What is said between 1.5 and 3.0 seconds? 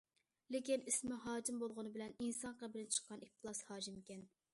بولغىنى بىلەن ئىنسان قېلىپىدىن